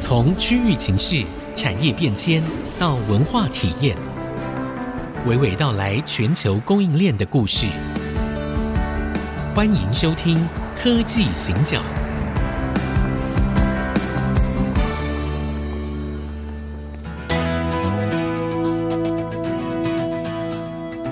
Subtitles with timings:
[0.00, 1.24] 从区域情势、
[1.56, 2.40] 产业变迁
[2.78, 3.96] 到文化体验，
[5.26, 7.66] 娓娓道来全球供应链的故事。
[9.56, 10.36] 欢迎收听
[10.76, 11.78] 《科技行脚》。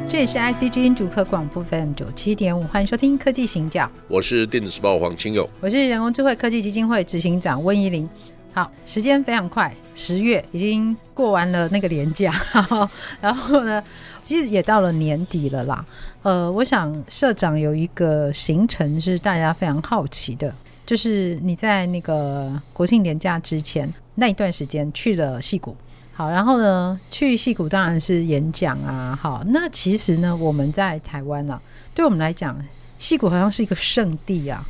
[0.09, 3.85] 这里是 IC 之音主客广播 FM 九七点五，欢迎收听《科技行脚》。
[4.07, 8.09] 我是电子时报黄清友，我是人工智慧科技基金会执行长温怡玲。
[8.57, 12.33] 好，时间非常快，十月已经过完了那个年假，
[13.21, 13.85] 然后呢，
[14.23, 15.85] 其实也到了年底了啦。
[16.23, 20.55] 呃，我想社长有一个行程是大家非常好奇的，
[20.87, 25.77] 就是你在那个国庆年假之前那一段时间去了戏谷。
[26.15, 29.15] 好，然后呢，去戏谷当然是演讲啊。
[29.21, 31.61] 好，那其实呢，我们在台湾啊，
[31.95, 32.59] 对我们来讲，
[32.99, 34.67] 戏谷好像是一个圣地啊。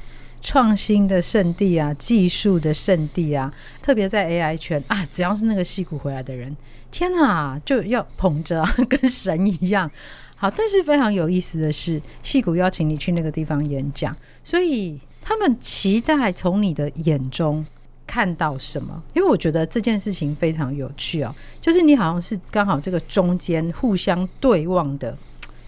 [0.46, 6.56] 创新的圣地啊，技术的圣地啊，特别在 AI 圈啊，只要是那个戏骨回来的人，
[6.92, 9.90] 天哪，就要捧着，跟神一样。
[10.36, 17.66] 好，但是非常有意思的是，戏骨邀请你去那个地方演讲，所以他们期待从你的眼中
[18.06, 19.02] 看到什么？
[19.14, 25.18] 因为我觉得这件事情非常有趣哦，就是你好像是刚好这个中间互相对望的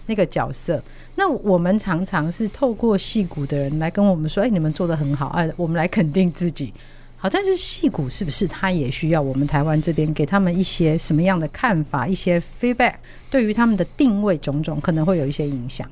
[0.09, 0.83] 那个角色。
[1.15, 6.73] 那我们常常是透过戏骨的人来跟我们说：“哎、欸，你们做的很好，哎，我们来肯定自己。”
[7.21, 12.95] 好，但是戏骨是不是他也需要我们台湾这边给他们一些什么样的看法、一些 feedback，
[13.29, 15.85] 对于他们的定位种种可能会有一些影响？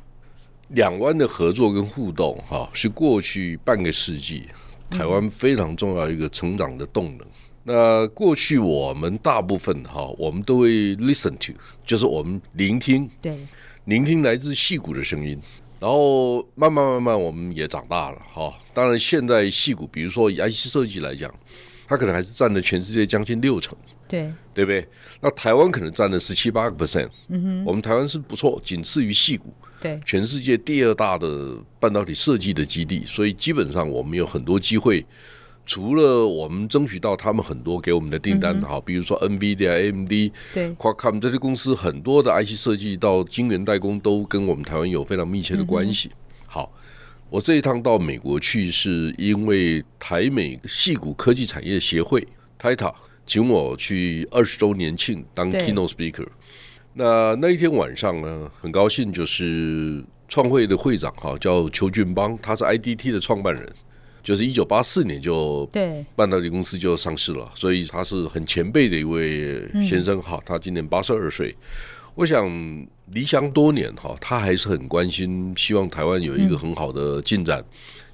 [0.70, 4.48] 两湾的合作跟互动，哈，是过去半个世纪
[4.90, 7.20] 台湾非常重要一个成长的动能。
[7.20, 7.28] 嗯、
[7.66, 11.52] 那过去我们大部分哈，我们都会 listen to，
[11.86, 13.38] 就是我们聆听，对。
[13.88, 15.40] 聆听来自戏骨的声音，
[15.80, 18.54] 然后慢慢慢慢，我们也长大了哈。
[18.74, 21.34] 当然，现在戏骨，比如说以 IC 设计来讲，
[21.88, 24.86] 它可能还是占了全世界将近六成，对对不对？
[25.22, 35.06] 那台湾可能占了十七八个 percent，嗯哼，我们台湾是不错，仅次于戏骨，对，全世界第二大的半导体设计的基地，所以基本上我们有很多机会。
[35.68, 46.10] 除了我们争取到他们很多给我们的订单哈，比如说 NVIDIA、AMD、对，Qualcomm 这些公司很多的 IC 设计到晶圆代工都跟我们台湾有非常密切的关系。
[46.46, 46.72] 好，
[47.30, 52.26] 我这一趟到美国去，是因为台美戏谷科技产业协会
[52.58, 52.94] TAITA
[53.26, 56.28] 请我去二十周年庆当 Keynote Speaker。
[56.94, 63.70] 那那一天晚上呢，很高兴就是创会的会长哈，叫邱俊邦，他是 IDT 的创办人。
[64.28, 70.38] 就是一九八四年就对半导体公司就上市了，所以他是很前辈的一位先生哈。
[70.46, 71.56] 他今年八十二岁，
[72.14, 72.46] 我想
[73.12, 77.64] 离乡多年哈，他还是很关心，希望台湾有一个很好的进展，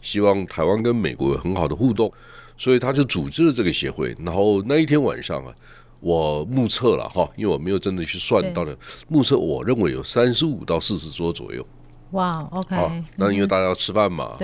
[0.03, 2.13] 希望台湾跟美国有很好的互动，
[2.59, 4.15] 所以他就组织了这个协会。
[4.23, 5.51] 然后那一天晚上啊，
[5.99, 11.67] 我目测了哈，因为我没有真的去算到了，目测我认为有三十五到四十桌左右。
[12.13, 14.37] 哇、好，那因为大家要吃饭嘛，哈，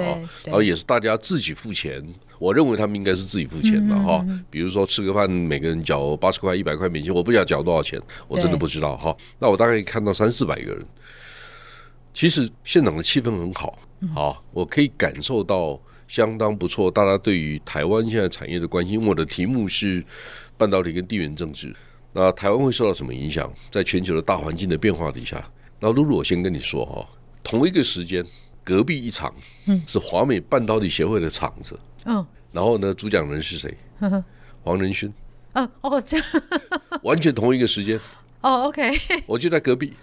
[0.43, 2.03] 然后也是大家自己付钱。
[2.39, 4.25] 我认为他们应该是自己付钱的哈。
[4.49, 9.15] 比如说吃个饭，每个人缴八十块、一百块美金，我不晓得缴多少钱，我真的不知道哈。
[9.39, 10.85] 那我大概看到三四百个人，
[12.13, 13.77] 其实现场的气氛很好，
[14.15, 16.89] 好，我可以感受到相当不错。
[16.89, 20.03] 大家对于台湾现在产业的关心，因为我的题目是
[20.57, 21.75] 半导体跟地缘政治，
[22.13, 23.51] 那台湾会受到什么影响？
[23.69, 25.45] 在全球的大环境的变化底下，
[25.79, 27.05] 那露露，我先跟你说哈。
[27.49, 28.23] 同一个时间，
[28.63, 29.33] 隔壁一场，
[29.87, 33.75] 是华美半导体协会的场子，嗯，然后呢，主讲人是谁？
[34.61, 35.11] 黄仁勋，
[35.53, 36.25] 哦哦，这样，
[37.01, 37.99] 完全同一个时间，
[38.41, 38.91] 哦，OK，
[39.25, 39.93] 我就在隔壁，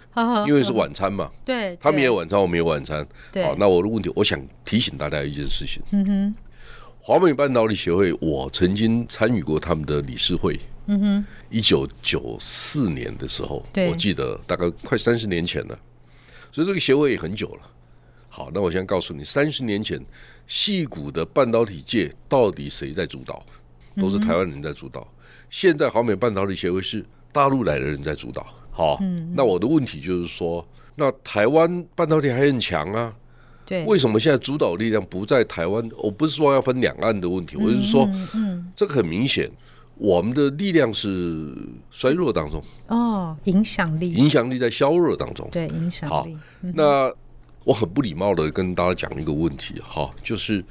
[0.45, 3.07] 因为是晚餐嘛，对，他们也有晚餐，我们也有晚餐，
[3.45, 6.35] 好，那我的问题，我想提醒大家一件事情，嗯哼，
[6.99, 15.79] 华美半导体协会，我曾经参与过他们的理事会，嗯哼，一九九四年的时候，我记得大概快三十年前了。
[16.51, 17.61] 所以这个协会也很久了。
[18.29, 19.99] 好，那我先告诉你，三十年前，
[20.45, 23.43] 细谷的半导体界到底谁在主导？
[23.95, 25.07] 都是台湾人在主导。
[25.49, 28.45] 现在华美半导体协会是大陆来的人在主导。
[28.69, 28.99] 好，
[29.33, 30.63] 那我的问题就是说，
[30.95, 33.15] 那台湾半导体还很强啊？
[33.65, 35.89] 对，为什么现在主导力量不在台湾？
[35.97, 38.07] 我不是说要分两岸的问题，我是说，
[38.75, 39.49] 这个很明显。
[39.97, 41.53] 我们的力量是
[41.89, 45.47] 衰弱当中哦，影响力，影响力在削弱当中。
[45.51, 46.35] 对，影响力。
[46.35, 46.39] 好，
[46.75, 47.11] 那
[47.63, 50.63] 我很不礼貌的跟大家讲一个问题哈，就是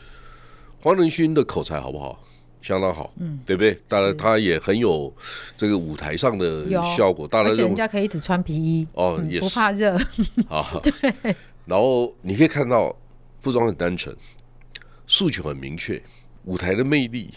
[0.80, 2.22] 黄仁勋的口才好不好？
[2.62, 3.78] 相当好，嗯，对不对？
[3.86, 5.14] 当然，他也很有
[5.56, 7.28] 这个舞台上的效果。
[7.28, 9.96] 当然，而且人家可以一直穿皮衣哦，也不怕热
[10.48, 10.66] 啊。
[10.82, 11.36] 对。
[11.64, 12.96] 然后你可以看到，
[13.40, 14.16] 服装很单纯，
[15.06, 16.02] 诉求很明确，
[16.44, 17.34] 舞台的魅力。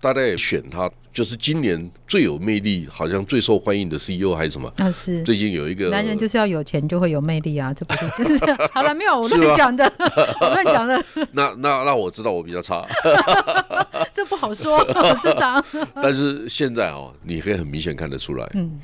[0.00, 4.70] 大家也选他，就是今年最有魅力，好像最受欢迎的 CEO 还是什么？
[4.78, 8.68] 啊，是最近有一个男人就是要有钱就会有魅力啊，这不是真的？
[8.72, 9.90] 好了，没有我乱讲的，
[10.40, 11.04] 我乱讲的。
[11.32, 12.86] 那那那我知道我比较差，
[14.14, 15.64] 这不好说，董事长。
[15.94, 18.78] 但是现在哦，你可以很明显看得出来，嗯，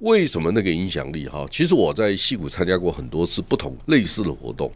[0.00, 1.44] 为什么那个影响力哈？
[1.50, 4.72] 其实我在戏谷参加过很多次不同类似的活动，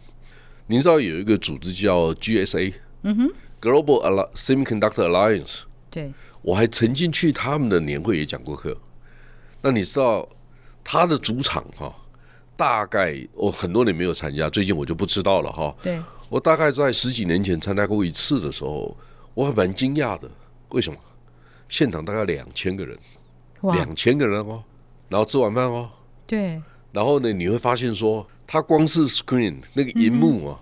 [0.67, 6.13] 你知道有一个组织叫 GSA，嗯哼，Global Semiconductor Alliance，对。
[6.43, 8.75] 我还曾经去他们的年会也讲过课，
[9.61, 10.27] 那你知道
[10.83, 11.95] 他的主场哈，
[12.57, 15.77] 大概我很多年没有参加，最近我就不知道了哈。
[15.83, 18.97] 对，我大概在十几年前参加过一次的时候，
[19.35, 20.31] 我还蛮惊讶的，
[20.71, 20.99] 为什么？
[21.69, 22.99] 现场大概两千个人，
[23.61, 24.65] 两千个人哦，
[25.11, 25.91] 然后吃晚饭哦，
[26.27, 26.59] 对，
[26.91, 30.59] 然后呢，你会发现说，他光是 screen 那个荧幕啊，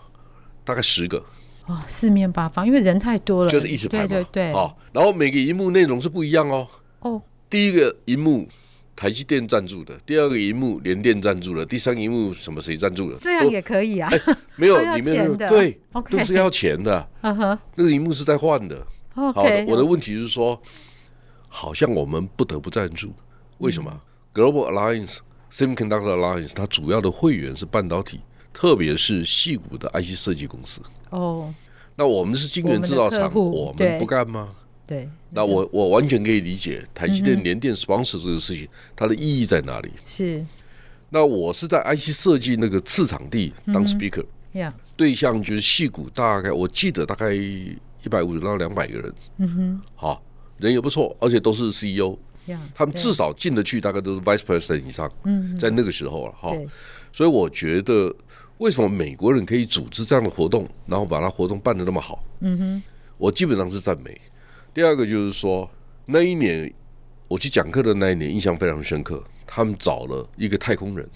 [0.64, 1.24] 大概十个。
[1.68, 4.06] 哦，四面八方，因为人太多了，就是一直拍嘛。
[4.06, 4.52] 对对对。
[4.52, 6.66] 好，然后每个荧幕内容是不一样哦。
[7.00, 7.22] 哦。
[7.50, 8.48] 第一个荧幕
[8.96, 13.16] 台积电赞助的，第二个荧幕联电赞助的，第三个荧幕什么谁赞助的？
[13.18, 14.10] 这样也可以啊？
[14.56, 15.78] 没有， 里面对，
[16.10, 17.08] 都是要钱的。
[17.20, 17.58] 嗯哼。
[17.74, 18.86] 那个荧幕是在换的。
[19.14, 19.66] OK。
[19.68, 20.60] 我的问题是说，
[21.48, 23.12] 好像我们不得不赞助，
[23.58, 24.00] 为什么
[24.34, 25.18] ？Global Alliance
[25.52, 28.20] Semiconductor Alliance 它主要的会员是半导体，
[28.58, 30.81] 特别是戏骨的 IC 设计公司。
[31.10, 31.55] 哦，
[31.94, 34.52] 那我们是晶圆制造厂，我们不干吗？
[34.84, 38.66] 对，那我我完全可以理解台积电、联电 sponsor 这个事情，
[38.96, 39.93] 它的意义在哪里？
[40.05, 40.44] 是，
[41.10, 44.25] 那我是在 IC 设计那个次场地当 speaker，
[44.96, 50.20] 对象就是戏骨，大概我记得大概一百五十到两百个人，嗯哼，好，
[50.56, 52.19] 人也不错，而且都是 CEO，
[52.75, 56.52] 他们至少进得去，大概都是 vice president 以上，嗯，在那个时候了，哈，
[57.12, 58.12] 所以我觉得。
[58.58, 62.22] 为什么美国人可以组织这样的活动，然后把它活动办得那么好？
[62.40, 62.82] 嗯哼，
[63.16, 64.20] 我基本上是赞美。
[64.75, 65.69] 第二个就是说，
[66.06, 66.72] 那一年
[67.28, 69.22] 我去讲课的那一年，印象非常深刻。
[69.46, 71.08] 他们找了一个太空人，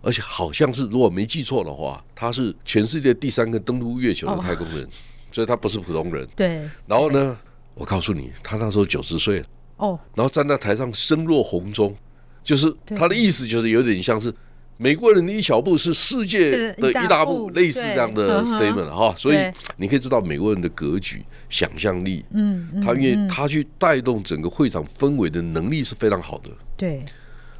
[0.00, 4.88] 而且好像是如果没记错的话，他是全世界第三个登陆月球的太空人，哦、
[5.30, 6.26] 所以他不是普通人。
[6.34, 6.62] 对。
[6.86, 7.38] 然后呢，
[7.74, 9.46] 我告诉你，他那时候九十岁了。
[9.76, 10.00] 哦。
[10.14, 11.94] 然后站在台上声若洪钟，
[12.42, 14.34] 就是他的意思就是有点像是。
[14.78, 19.38] 美国人的一小步是世界的一大步，类似这样的 statement 哈，所以
[19.78, 26.50] 你可以知道美国人的格局、想象力，嗯，他因为他去带动整个会场氛围的能力是非常好的。
[26.76, 27.02] 对，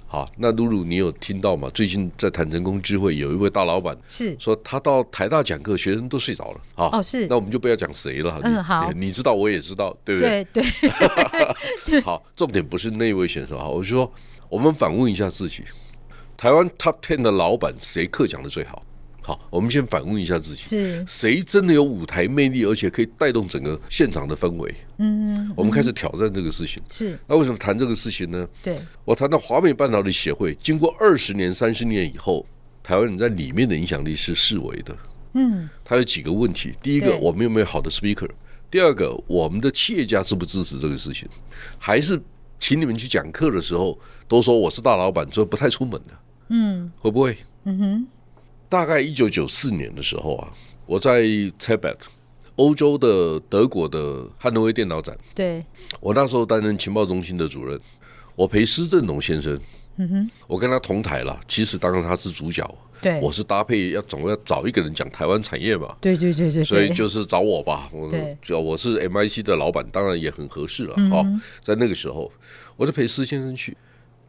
[0.06, 1.70] 好，那露露，你有听到吗？
[1.72, 6.98] 最近在谈成功智慧有一位大老板是说他到台大讲课，学生都睡着了啊。
[6.98, 8.38] 哦，是，那我们就不要讲谁了。
[8.42, 10.44] 嗯，好， 你知道我也知道，对不对？
[10.52, 10.62] 对
[11.86, 12.00] 对。
[12.04, 14.12] 好，重点不是那位选手哈，我就说
[14.50, 15.62] 我们反问一下自己。
[16.36, 18.82] 台湾 Top Ten 的老板谁课讲的最好？
[19.22, 24.72] 好，我们先反问一下自己，是谁真的有舞台魅力，而且可以带动整个现场的氛围？
[24.98, 26.80] 嗯，我们开始挑战这个事情。
[26.88, 28.46] 是，那为什么谈这个事情呢？
[28.62, 32.46] 对，我谈到华美半导体协会，经过二十年、三十年以后，
[32.84, 34.96] 台湾人在里面的影响力是视为的。
[35.32, 38.30] 嗯，它有几个问题：第一个，我们有没有好的 speaker？
[38.70, 41.28] 第二个，我们的企业家支不支持这个事情？
[41.78, 42.20] 还是
[42.60, 43.98] 请你们去讲课的时候，
[44.28, 46.16] 都说我是大老板，所以不太出门的？
[46.48, 47.36] 嗯，会不会？
[47.64, 48.06] 嗯哼，
[48.68, 50.52] 大概一九九四年的时候啊，
[50.86, 51.22] 我在
[51.58, 51.96] TechBet
[52.54, 55.64] 欧洲的德国的汉诺威电脑展，对，
[56.00, 57.78] 我那时候担任情报中心的主任，
[58.34, 59.58] 我陪施正荣先生，
[59.96, 61.38] 嗯哼，我跟他同台了。
[61.48, 62.66] 其实当然他是主角，
[63.02, 67.90] 对，我是搭配要总要找一个人讲台湾产业嘛，对对对对，所以就是找我吧。
[67.92, 68.10] 我
[68.40, 70.94] 就我是 MIC 的老板，当然也很合适了。
[71.10, 71.26] 哦，
[71.62, 72.30] 在那个时候，
[72.76, 73.76] 我就陪施先生去。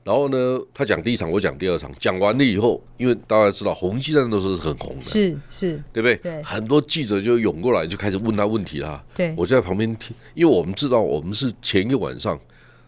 [0.08, 1.92] 然后呢，他讲第一场，我讲第二场。
[2.00, 6.16] 讲完了以后，因为大家知道红鸡蛋都是很红的，是是，对不对？
[6.16, 6.42] 对。
[6.44, 9.04] 很多记者就涌过来，就开始问他问题啦。
[9.14, 9.34] 对。
[9.36, 12.40] 我就在旁边听，因为我们知道我们是前一个晚上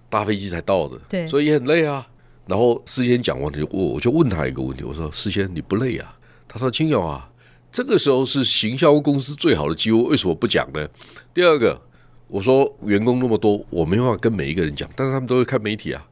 [0.09, 2.07] 搭飞机才到的，对，所以也很累啊。
[2.47, 6.15] 然后事先讲完，我我就问他一个问题，我说：“事先你不累啊？”
[6.47, 7.29] 他说：“青友啊，
[7.69, 10.87] 这个时候是行销公司最好的机会，为什么不讲呢？”
[11.35, 11.81] 第二个，
[12.29, 16.05] 我说员工那么多，我没办法跟每一个人讲，但是他们都会看媒体啊。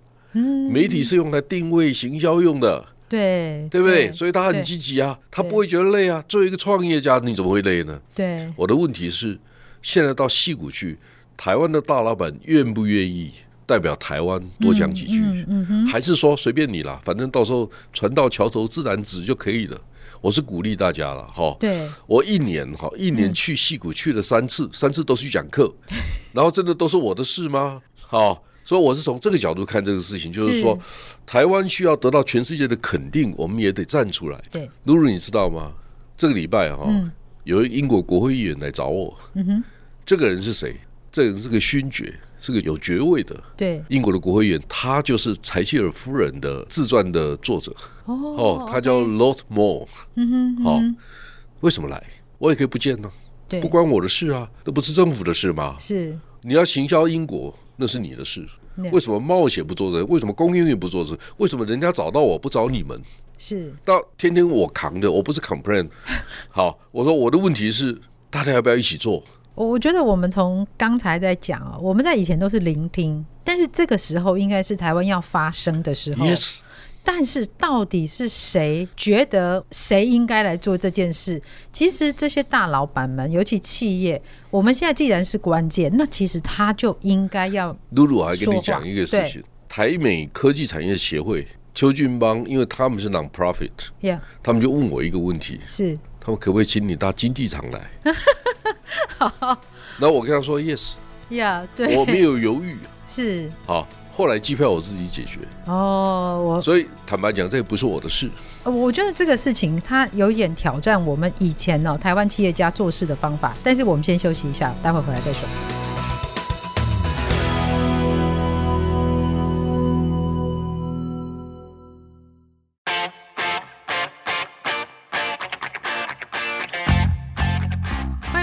[0.72, 4.12] 媒体是用来定位、行销用的，对对不对？
[4.12, 6.24] 所以他很积极啊，他不会觉得累啊。
[6.28, 8.00] 作为一个创业家，你怎么会累呢？
[8.14, 9.38] 对，我的问题是，
[9.82, 10.98] 现在到戏谷去，
[11.36, 13.32] 台湾的大老板愿不愿意
[13.66, 15.22] 代表台湾多讲几句？
[15.88, 19.80] 还是说随便你啦，反正到时候船到桥头自然直就可以了。
[20.20, 21.56] 我是鼓励大家了哈。
[21.60, 25.72] 对，我一年哈一年去戏谷去了三次，三次都去讲课，
[26.34, 27.82] 然后真的都是我的事吗？
[28.02, 28.44] 好。
[28.68, 30.78] 所以我是从这个角度看这个事情，就是说，
[31.26, 34.44] 台湾需要得到全世界的肯定，我们也得站出来。
[34.52, 35.72] 对，露露，你知道吗？
[36.18, 36.86] 这个礼拜哈，
[37.46, 39.18] 有英国国会议员来找我。
[39.36, 39.64] 嗯哼，
[40.06, 40.76] 这个人是谁？
[41.10, 47.74] 这个人是个勋爵，是个有爵位的，对，英国的国会议员，他就是柴契尔夫人的自传的作者。
[48.04, 49.88] 哦，哦，他叫 Lord Moore。
[50.16, 50.82] 嗯哼，好，
[51.62, 52.04] 为什么来？
[52.38, 53.10] 我也可以不见呢，
[53.48, 55.78] 对，不关我的事啊，那不是政府的事吗？
[55.80, 58.46] 是，你要行销英国，那是你的事。
[58.92, 60.08] 为什么冒险不做人？
[60.08, 61.18] 为什么公应运不做事？
[61.38, 63.02] 为什么人家找到我不找你们？
[63.38, 65.90] 是，到天天我扛的，我不是 complain。
[66.50, 69.24] 好，我说我的问题是，大家要不要一起做？
[69.56, 76.26] 我觉得我们从刚才在讲啊，我们在以前都是聆听，但是这个时候应该是台湾要发声的时候。
[76.26, 76.60] Yes。
[77.10, 81.42] 但是到底是谁觉得谁应该来做这件事？
[81.72, 87.74] 其实这些大老板们，尤其企业，我们现在既然是关键，那其实他就应该要。
[87.92, 94.20] 露露，我还跟你讲一个事情：台美科技产业协会邱俊邦，因为他们是 non-profit，Yeah.
[94.44, 97.90] 他们就问我一个问题：是他们可不可以请你到经济场来？
[99.18, 99.58] 好，
[99.98, 100.96] 那我跟他说 yes，
[101.30, 102.76] 呀，yeah, 对，我没有犹豫，
[103.08, 103.88] 是好。
[104.18, 108.28] 后来机票我自己解决哦，我所以坦白讲，这也不是我的事。
[108.64, 113.56] 我觉得这个事情它有点挑战我们以前呢、哦、台湾企业家做事的方法。
[113.64, 115.87] 但是我们先休息一下，待会回来再说。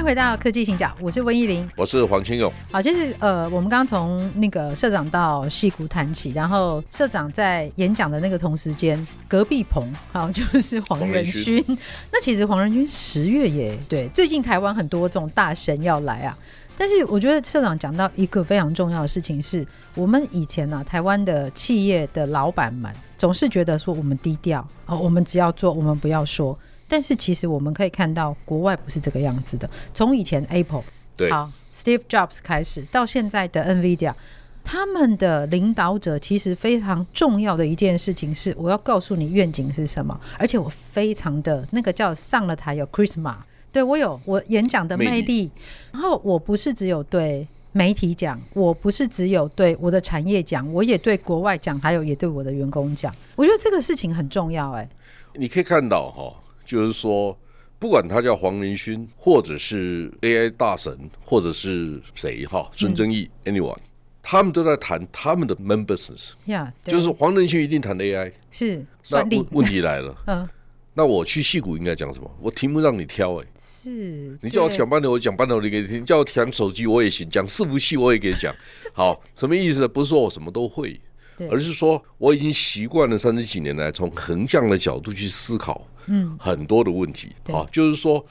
[0.05, 2.53] 回到科技行脚，我是温依玲，我是黄清勇。
[2.71, 11.65] 好，其实呃，我们刚刚从那个社长到戏谷谈起，然后社长在演讲的那个同时间，隔壁棚好就是黄仁勋。
[12.13, 16.37] 那其实黄仁勋十月也对，最近台湾很多这种大神要来啊。
[16.77, 26.59] 但是我觉得社长讲到一个非常重要的事情是，我们以前呢、啊，台湾的企业的老板们总是觉得说我们低调哦，我们只要做，我们不要说。
[26.89, 29.69] 但是其实我们可以看到，国外不是这个样子的。
[29.93, 30.85] 从以前 Apple
[31.17, 34.13] 对好 Steve Jobs 开始，到现在的 NVIDIA，
[34.63, 43.37] 他们的领导者其实非常重要的一件事情是，我要告诉你愿景是什么，而且我非常的那个叫上了台有 Charisma，
[43.73, 45.51] 对我有我演讲的魅力。
[45.93, 53.13] 然后我不是只有对媒体讲，我不是只有对我的产业讲，我也对国外讲，还有也对我的员工讲。
[53.37, 54.71] 我觉得这个事情很重要。
[54.73, 54.89] 哎，
[55.35, 56.35] 你可以看到哈。
[56.65, 57.39] 就是说，
[57.79, 63.79] 不管他叫黄仁勋，或者是 AI 大神，或者是谁哈，孙正义、嗯、anyone，
[64.23, 66.31] 他们都在谈他们的 main business。
[66.47, 68.33] Yeah, 就是黄仁勋一定谈 AI。
[68.51, 68.85] 是。
[69.11, 70.17] 那问问题来了。
[70.27, 70.49] 嗯。
[70.97, 72.31] 那我去戏谷应该讲什么？
[72.41, 73.49] 我题目让你挑哎、欸。
[73.59, 74.39] 是。
[74.41, 78.55] 你叫我讲半天，我讲半天你给你听；叫我讲手机，我也行；讲伺服器，我也给你讲。
[78.95, 79.89] 好，什么意思呢？
[79.89, 81.01] 不是说我什么都会，
[81.51, 85.85] 而是说我已经习惯了三十几年来从横向的角度去思考。
[86.07, 88.25] 嗯，很多的问题啊，就是说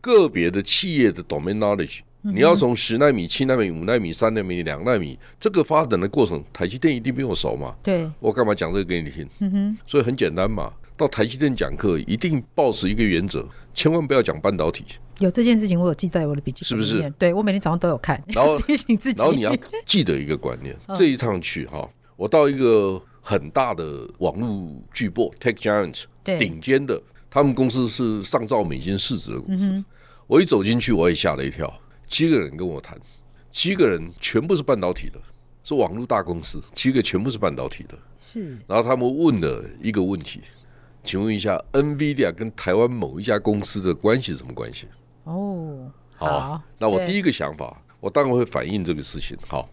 [0.00, 7.74] 个别的企业的 domain knowledge，你要从十纳米、七纳米、五纳米、三纳米、两纳米这个发展的过程，台积电一定比我熟嘛？
[7.82, 9.28] 对，我干嘛讲这个给你听？
[9.40, 14.84] 嗯哼，所以很简单嘛，到台积电讲课一定保持一个原则，千万不要讲半导体。
[15.18, 17.10] 有这件事情，我有记在我的笔记是不是？
[17.18, 19.18] 对，我每天早上都有看，然后 提醒自己。
[19.18, 19.52] 然后你要
[19.84, 26.04] 记得一个观念，这一趟去哈，我到一个很大的网络巨擘 Tech Giant，
[26.38, 27.00] 顶尖的。
[27.30, 29.84] 他们公司是上兆美金市值的公司，嗯、
[30.26, 31.72] 我一走进去，我也吓了一跳。
[32.06, 32.98] 七个人跟我谈，
[33.52, 35.20] 七个人全部是半导体的，
[35.62, 37.98] 是网络大公司，七个全部是半导体的。
[38.16, 38.56] 是。
[38.66, 40.40] 然后他们问了一个问题，
[41.04, 44.86] 请问一下，NVIDIA 跟台湾某一家公司的关系是什么关系？
[45.24, 46.62] 哦，好，好。
[46.78, 49.36] 那我第一个想法，我当然会反映这个事情。
[49.46, 49.68] 好，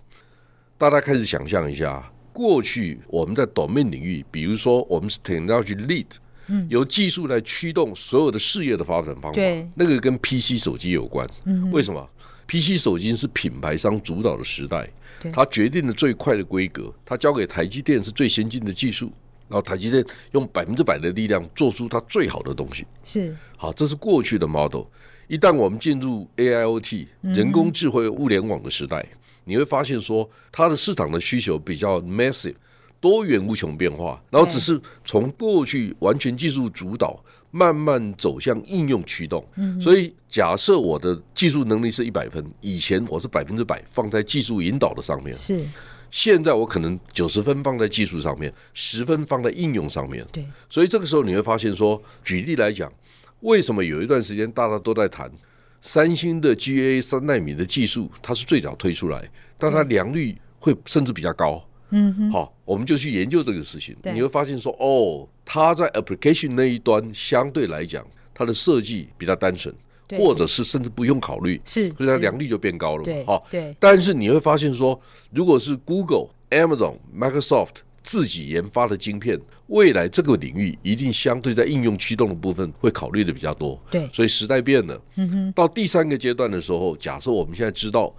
[0.78, 6.08] 大家开始想象一下，过去我们在 domain 领域，比如说我们是 technology lead。
[6.48, 11.28] 嗯，由技术来驱动所有的事业的发展方法，对，那个跟 PC 手机有关。
[11.46, 12.08] 嗯，为什么
[12.48, 14.88] ？PC 手机是品牌商主导的时代，
[15.34, 19.12] 它决定了最快的规格，它交给台积电是最先进的技术，
[19.50, 22.86] 然后台积电用百分之百的力量做出它最好的东西。
[23.04, 24.84] 是，好，这是过去的 model。
[25.28, 32.54] 一旦我们进入 AIoT 人工智慧物联网的时代，嗯、你会发现说它的市场的需求比较 massive。
[33.00, 39.46] 多元无穷变化，然后只是从过去完全技术主导，慢慢走向应用驱动。
[39.80, 45.64] 所以假设我的技术能力是一百分，以前我是百分之百放在技术引导的上面，是。
[46.10, 50.25] 现在我可能九十分放在技术上面，十分放在应用上面。
[50.32, 50.46] 对。
[50.70, 52.92] 所以这个时候你会发现说，举例来讲，
[53.42, 55.30] 为什么有一段时间大家都在谈
[55.82, 61.56] 三星的 GA 三纳米的技术，它是最早推出来，但它良率会甚至比较高。
[61.58, 63.96] 嗯哼，好，我们就去研究这个事情。
[64.04, 69.74] 你会发现说，哦，它在 application 那一端相对来讲，它的设计比较单纯。
[70.20, 73.04] 或者是甚至不用考虑，是，所以它良率就变高了。
[73.04, 73.75] 嘛，好，对。
[73.80, 75.01] 但是你会发现说，
[75.32, 83.82] 如果是 Google、Amazon、Microsoft 自己研发的晶片，未来这个领域一定相对在应用驱动的部分会考虑的比较多。
[83.89, 85.01] 对，所以时代变了。
[85.15, 85.51] 嗯哼。
[85.54, 88.13] 到第三个阶段的时候，假设我们现在知道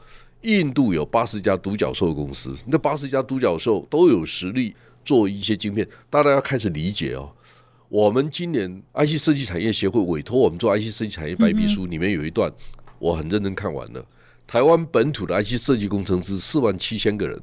[0.47, 4.73] 印度有八十家独角兽公司，那八十家独角兽都有实力
[5.05, 7.29] 做一些晶片，大家要开始理解哦。
[7.89, 12.51] 我们今年 IC 设计产业协会委托我们做 IC 设计产业白皮书，里面有一段
[13.01, 14.07] 我很认真看完了。
[14.47, 17.41] 台湾本土的 IC 设计工程师四万七千个人，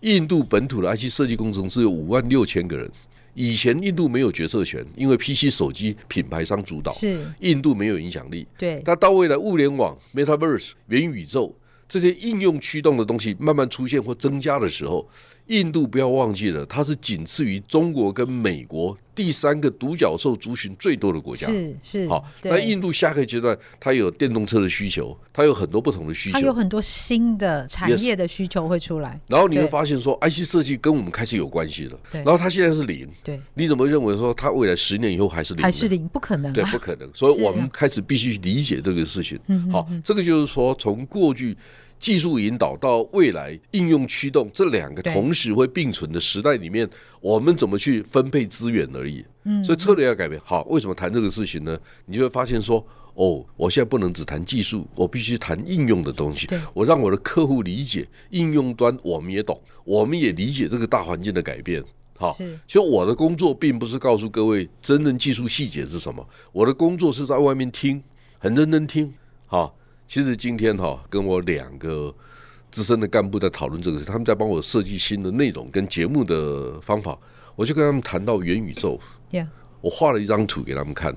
[0.00, 2.90] 印度本土的 IC 设计工程师有五万六千个人。
[3.34, 8.46] 以前印度没有决策权，因为 PC 手机品牌商主导，是印度没有影响力。
[8.56, 11.54] 对，那到未来物联网 Metaverse 元宇宙
[11.90, 15.06] 这些应用驱动的东西慢慢出现或增加的时候。
[15.50, 21.48] 印度不要忘记了，它是仅次于中国跟美国第三个独角兽族群最多的国家。
[21.48, 29.20] 是是，好，那印度下个阶段，它有电动车的需求，它有很多不同的需求，它有很多新的产业的需求会出来。
[29.26, 31.98] 然后你会发现说，IC 设计跟我们开始有关系了。
[32.12, 33.08] 然后它现在是零。
[33.24, 35.62] 对，你怎么认为说它未来十年以后还是零？
[35.64, 36.06] 还是零？
[36.06, 36.52] 不可能。
[36.52, 37.10] 对，不可能。
[37.12, 39.36] 所以我们开始必须理解这个事情。
[39.72, 41.56] 好，这个就是说从过去。
[42.00, 46.88] 技术引导到未来应用驱动，这两个同时会并存的时代里面，
[47.20, 49.22] 我们怎么去分配资源而已。
[49.44, 50.40] 嗯，所以策略要改变。
[50.42, 51.78] 好，为什么谈这个事情呢？
[52.06, 56.48] 你就会发现说，哦，我现在不能只谈技术，我必须谈应用的东西。
[56.72, 61.84] 我让我的客户理解应用端，我们也懂，我们也理解这个大环境的改变。
[62.16, 68.02] 好，其实我的工作并不是告诉各位真正技术细节是什么，我的工作是在外面听，
[68.38, 69.12] 很认真听。
[69.46, 69.76] 好。
[70.10, 72.12] 其实今天哈，跟我两个
[72.68, 77.16] 资深的干部在讨论这个事，他们在帮我设计新的内容跟节目的方法。
[77.54, 79.00] 我就跟他们谈到元宇宙，
[79.80, 81.14] 我画了一张图给他们看，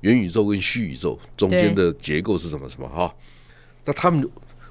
[0.00, 3.14] 元宇宙跟虚宇宙中间的结构是什么什么哈？
[3.84, 4.26] 那他们，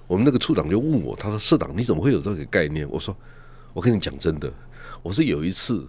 [0.07, 3.15] 我们那个处长就问我，他说：“社长，你怎么会有这个概念？”我说
[3.73, 4.51] ：“我跟你讲真的，
[5.03, 5.87] 我是有一次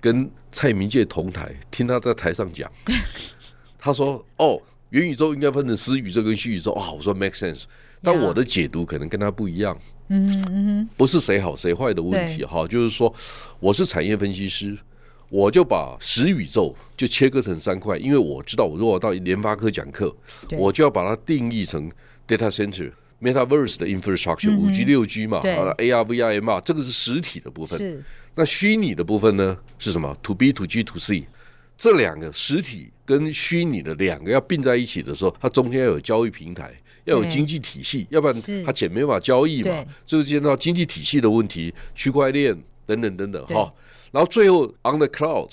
[0.00, 2.68] 跟蔡明介同台，听他在台上讲，
[3.78, 6.72] 他说：‘哦。’”元宇宙应该分成实宇宙跟虚宇宙。
[6.72, 7.64] 啊，我说 make sense，
[8.02, 9.76] 但我的解读可能跟他不一样。
[10.08, 13.12] 嗯嗯，不是谁好谁坏的问题哈，就是说
[13.58, 14.78] 我是产业分析师，
[15.28, 20.14] 我就把实宇宙就切割成三块，因为我知道我如果到联发科讲课，
[20.52, 21.90] 我就要把它定义成
[22.28, 27.76] data center、metaverse 的 infrastructure，五 G 六 G 嘛，AR、VR、MR，这个是实体的部分。
[27.76, 28.04] 是，
[28.36, 31.26] 那虚拟的部分呢是什么？To B、To G、To C。
[31.76, 39.84] 这两个实体跟虚拟的两个要并在一起的时候，它中间要有交易平台，要有经济体系，要不然它钱没法交易嘛。
[40.06, 43.72] 这个见到经济体系的问题，区块链等等等等哈。
[44.12, 45.50] 然后最后 on the cloud，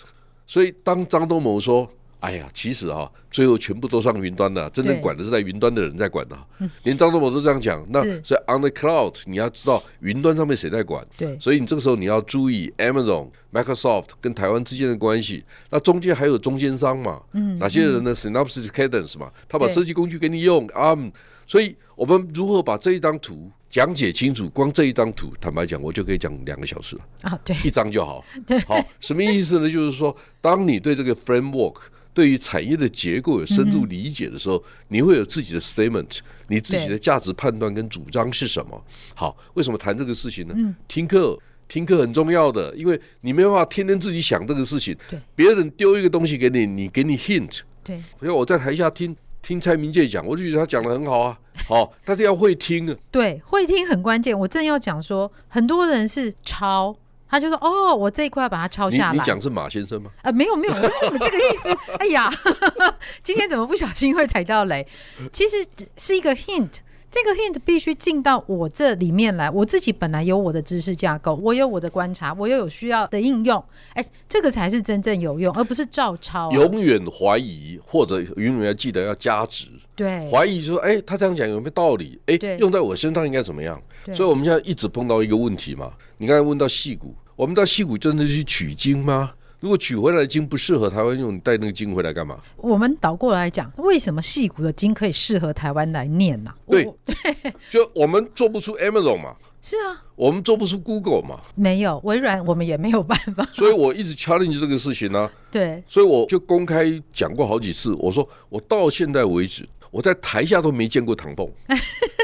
[0.47, 1.89] 所以当张东谋说。
[2.23, 6.37] 哎呀，其实啊，最后全部都上云端了，真正管的是在云端的人在管的。
[6.83, 11.05] 连张忠谋都这样讲，那所以 on the cloud，你要知道云端上面谁在管。
[11.17, 15.43] 对，所以你这个时候你要注意 Amazon、Microsoft 跟台湾之间的关系。
[15.69, 17.21] 那中间还有中间商嘛？
[17.33, 20.97] 嗯，哪些人呢？Synopsys、Cadence 嘛，他把设计工具给你用啊。
[21.45, 24.49] 所以我们如何把这一张图讲解清楚？
[24.51, 27.37] 光这一张图，坦白讲，我就可以讲两个小时了啊。
[27.43, 28.23] 对，一张就好。
[28.47, 29.69] 对，好，什么意思呢？
[29.69, 31.75] 就是说，当你对这个 framework
[32.13, 38.81] 对于产业的结构有深度理解的时候，嗯、你会有自己的 statement，你自己的价值判断跟主张是什么？
[39.15, 40.53] 好，为什么谈这个事情呢？
[40.55, 44.95] 嗯、听课，听课很重要的，因为你没办法天天自己想这个事情。
[45.09, 47.61] 对，别人丢一个东西给你，你给你 hint。
[47.83, 51.39] 对，因为我在台下听听蔡明介讲，我就觉得他讲的很好啊。
[51.67, 52.95] 好，但是要会听啊。
[53.11, 54.37] 对，会听很关键。
[54.37, 56.95] 我正要讲说，很多人是抄。
[57.33, 60.11] 他就说：“哦，我这一块要把它抄下来。”你讲是马先生吗？
[60.17, 61.77] 啊、呃，没有没有，我说你们这个意思。
[61.97, 62.31] 哎呀，
[63.23, 64.85] 今天怎么不小心会踩到雷？
[65.31, 65.65] 其实
[65.97, 66.69] 是一个 hint，
[67.09, 69.49] 这个 hint 必须进到我这里面来。
[69.49, 73.63] 我自己本来有我的知识架构，我有我的观察，我又有需要的应用。
[73.95, 76.53] 哎，这个才是真正有用，而不是照抄、啊。
[76.53, 79.65] 永远怀疑或者永远要记得要加值。
[79.95, 82.19] 对，怀疑就说：“哎，他这样讲有没有道理？
[82.27, 83.81] 哎，用在我身上应该怎么样？”
[84.13, 85.93] 所以我们现在一直碰到一个问题嘛。
[86.17, 87.15] 你刚才问到矽谷。
[87.35, 89.33] 我们到矽谷真的去取经吗？
[89.59, 92.37] 如果取回来的经不适合台湾用，你带那个经回来干嘛？
[92.57, 96.57] 我们倒过来讲，为什么矽谷的经可以适合台湾来念呢、啊？
[96.69, 99.35] 对，对 就我们做不出 Amazon 嘛？
[99.61, 101.39] 是啊，我们做不出 Google 嘛？
[101.55, 103.43] 没有微软，我们也没有办法。
[103.55, 105.31] 所以我一直 challenge 这个事情呢、啊。
[105.49, 109.67] 对，所以我就公开讲过好几次，我说我到现在为止。
[109.89, 111.47] 我在台下都没见过唐凤。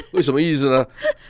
[0.13, 0.85] 为什么意思呢？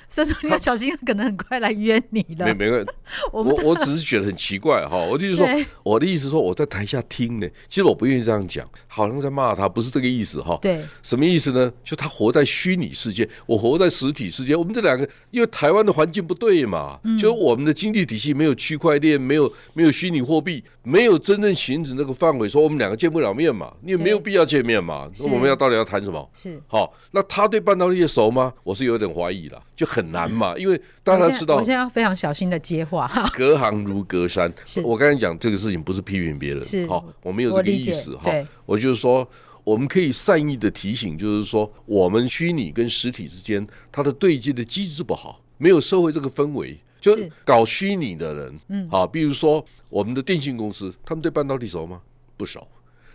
[0.08, 2.46] 所以说你要小心，他可能很快来约你了。
[2.46, 2.88] 没没关系，
[3.32, 4.98] 我我只是觉得很奇怪哈。
[4.98, 5.46] 我就是说，
[5.84, 8.68] 我的意思说我在台下听呢，其实我不愿意这样讲，
[9.00, 10.60] 好像在骂他，不是这个意思哈。
[10.62, 11.72] 对，什么意思呢？
[11.84, 14.56] 就他活在虚拟世界，我活在实体世界。
[14.56, 25.10] 我们这两个，因为台湾的环境不对嘛，嗯、就我们的经济体系没有区块链，没有没有虚拟货币，没有真正形成那个范围，说我们两个见不了面嘛，你也没有必要见面嘛。
[25.20, 26.30] 那我们要到底要谈什么？
[26.34, 28.52] 是好，那他对半导体熟吗？
[28.64, 34.54] 我是有点怀疑了，就很难嘛，因为大家知道，我现在要非常小心的接话，隔行如隔山。
[34.84, 38.32] 我刚才讲这个事情不是批评别人，是好，我没有这个意思哈。
[38.66, 39.28] 我就是说，
[39.64, 52.02] 我们可以善意的提醒，就是说，我们虚拟跟实体之间，它的对接的机制不好，没有社会这个氛围，就搞虚拟的人，嗯，好，比如说我们的电信公司，他们对半导体熟吗？
[52.38, 52.68] 不熟。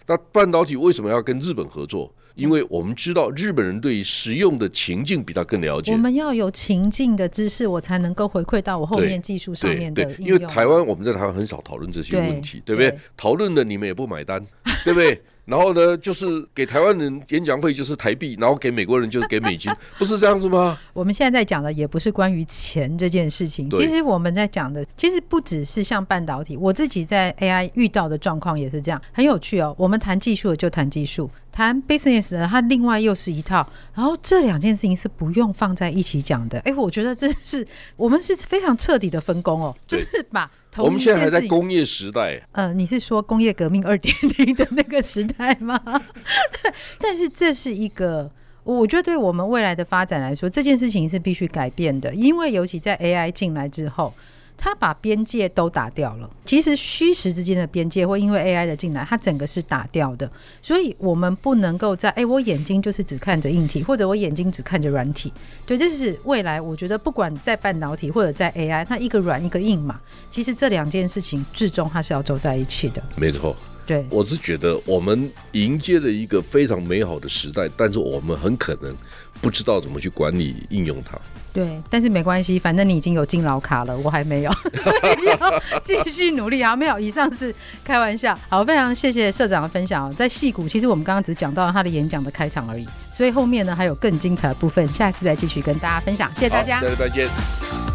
[0.06, 2.12] 那半导体为什么要跟日本合作？
[2.34, 5.92] 因为我们知道日本人对于实用的情境比他更了解。
[5.92, 13.00] 我们要有情境的知识，我才能够回馈到我后面技术上面的因为台湾我们在台湾很少讨论这些问题，对，对不对？
[13.16, 14.44] 讨论的你们也不买单，
[14.84, 15.20] 对不对？
[15.44, 20.78] 然后呢，就是给台湾人演讲费就是台币，然后给美国人就是给美金，不是这样子吗？
[20.94, 29.74] 我们现在在讲的也不是关于钱这件事情，其实我们在讲的其实不只是像半导体，我自己在 AI 遇到的状况也是这样，很有趣哦。
[29.78, 33.64] 我们谈技术的就谈技术，谈 business 的它另外又是一套，
[33.94, 36.58] 然后这两件事情是不用放在一起讲的。
[36.64, 37.64] 哎，我觉得这是
[37.94, 40.50] 我们是非常彻底的分工哦，就是把。
[40.78, 42.44] 我们现在还在工业时代。
[42.50, 45.80] 呃，你是说工业革命二点零的那个时代吗？
[46.60, 48.28] 对，但是这是一个，
[48.64, 54.12] 我觉得对我们未来的发展来说，这件事情是必须改变的，因为尤其在 AI 进来之后。
[54.56, 56.30] 它把边界都打掉了。
[56.44, 60.30] 其实虚实之间的边界会因为 AI 的进来，它整个是打掉的。
[60.62, 65.32] 所以我们不能够在哎、我眼睛就是只看着硬体，或者我眼睛只看着软体。
[65.66, 66.60] 对，这是未来。
[66.60, 70.00] 我觉得不管在半导体或者在 AI，它一个软一个硬嘛。
[70.30, 73.02] 其实这两件事情最终它是要走在一起的。
[73.16, 73.54] 没错，
[73.86, 78.96] 对，我是觉得我们迎接了一个非常美好的时代，但是我们很可能
[79.40, 81.18] 不知道怎么去管理应用它。
[81.52, 86.60] 对，但是没关系，反正你已经有敬老卡了，我还没有， 所以要继续努力。
[86.60, 88.36] 啊，没有，以上是开玩笑。
[88.48, 90.12] 好，非常谢谢社长的分享。
[90.16, 96.28] 在戏谷，其实我们刚刚只讲到他的演讲的开场而已，所以后面呢还有更精彩的部分，下一次再继续跟大家分享。
[96.34, 97.93] 谢谢大家，下次再见。